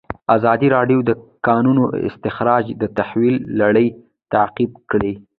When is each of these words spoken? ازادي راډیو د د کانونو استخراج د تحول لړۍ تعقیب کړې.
ازادي 0.35 0.67
راډیو 0.75 0.99
د 1.03 1.05
د 1.09 1.11
کانونو 1.47 1.83
استخراج 2.09 2.65
د 2.81 2.83
تحول 2.97 3.35
لړۍ 3.61 3.87
تعقیب 4.33 4.71
کړې. 4.91 5.13